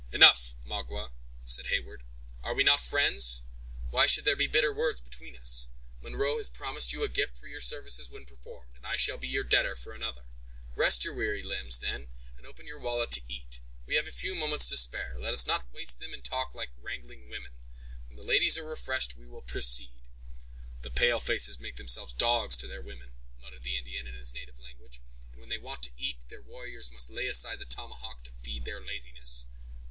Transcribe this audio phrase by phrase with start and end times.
[0.11, 1.11] "Enough, Magua,"
[1.45, 2.01] said Heyward;
[2.41, 3.43] "are we not friends?
[3.91, 5.69] Why should there be bitter words between us?
[6.01, 9.27] Munro has promised you a gift for your services when performed, and I shall be
[9.27, 10.25] your debtor for another.
[10.73, 13.59] Rest your weary limbs, then, and open your wallet to eat.
[13.85, 16.71] We have a few moments to spare; let us not waste them in talk like
[16.79, 17.51] wrangling women.
[18.07, 20.01] When the ladies are refreshed we will proceed."
[20.81, 24.57] "The pale faces make themselves dogs to their women," muttered the Indian, in his native
[24.57, 24.99] language,
[25.31, 28.65] "and when they want to eat, their warriors must lay aside the tomahawk to feed
[28.65, 29.45] their laziness."